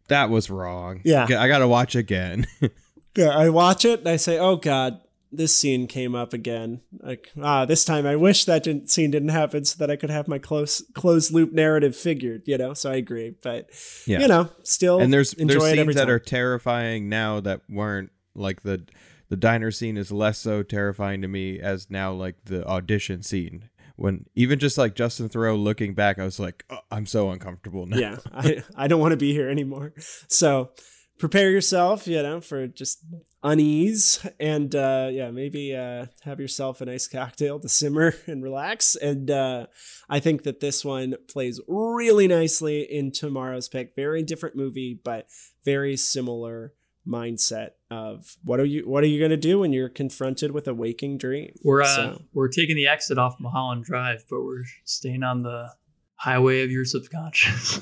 [0.07, 1.25] that was wrong Yeah.
[1.39, 2.45] i gotta watch again
[3.17, 4.99] Yeah, I watch it and I say, "Oh God,
[5.31, 9.29] this scene came up again." Like, ah, this time I wish that didn't, scene didn't
[9.29, 12.41] happen so that I could have my close closed loop narrative figured.
[12.45, 13.69] You know, so I agree, but
[14.05, 14.19] Yeah.
[14.19, 18.83] you know, still and there's there's scenes that are terrifying now that weren't like the
[19.29, 23.69] the diner scene is less so terrifying to me as now like the audition scene
[23.95, 27.85] when even just like Justin Theroux looking back I was like oh, I'm so uncomfortable
[27.85, 29.93] now yeah, I I don't want to be here anymore.
[30.27, 30.71] So
[31.17, 32.99] prepare yourself, you know, for just
[33.43, 38.95] unease and uh yeah, maybe uh have yourself a nice cocktail to simmer and relax.
[38.95, 39.67] And uh
[40.09, 43.95] I think that this one plays really nicely in tomorrow's pick.
[43.95, 45.27] Very different movie, but
[45.63, 46.73] very similar
[47.07, 50.73] mindset of what are you what are you gonna do when you're confronted with a
[50.73, 51.53] waking dream?
[51.63, 55.69] We're uh, So- we're taking the exit off Mulholland Drive, but we're staying on the
[56.17, 57.81] highway of your subconscious.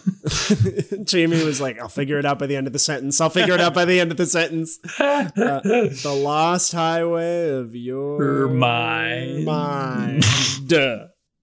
[1.04, 3.22] Jamie was like, I'll figure it out by the end of the sentence.
[3.22, 4.80] I'll figure it out by the end of the sentence.
[5.00, 9.46] Uh, the lost highway of your mind.
[9.46, 10.24] mind.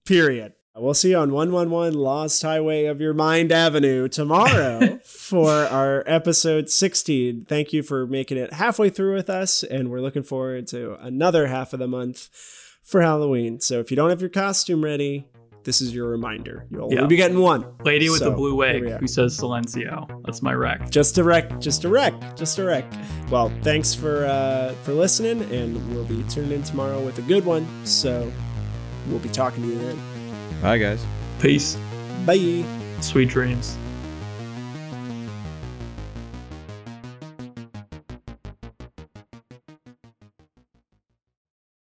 [0.05, 0.53] Period.
[0.81, 6.71] We'll see you on 111 Lost Highway of Your Mind Avenue tomorrow for our episode
[6.71, 7.45] 16.
[7.47, 11.45] Thank you for making it halfway through with us, and we're looking forward to another
[11.45, 12.29] half of the month
[12.81, 13.59] for Halloween.
[13.59, 15.27] So if you don't have your costume ready,
[15.65, 16.65] this is your reminder.
[16.71, 17.01] You'll Yeah.
[17.01, 17.63] only be getting one.
[17.85, 20.07] Lady with the blue wig who says Silencio.
[20.25, 20.89] That's my rec.
[20.89, 22.91] Just a wreck, just a wreck, just a wreck.
[23.29, 27.45] Well, thanks for uh, for listening, and we'll be tuning in tomorrow with a good
[27.45, 27.67] one.
[27.85, 28.31] So
[29.09, 29.99] we'll be talking to you then.
[30.61, 31.03] Bye, guys.
[31.39, 31.77] Peace.
[32.25, 32.63] Bye.
[33.01, 33.77] Sweet dreams.